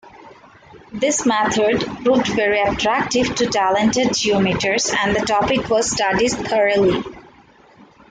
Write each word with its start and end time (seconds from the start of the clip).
This 0.91 1.27
method 1.27 1.79
proved 2.03 2.25
very 2.29 2.59
attractive 2.59 3.35
to 3.35 3.45
talented 3.45 4.15
geometers, 4.15 4.89
and 4.89 5.15
the 5.15 5.23
topic 5.23 5.69
was 5.69 5.91
studied 5.91 6.31
thoroughly. 6.31 7.03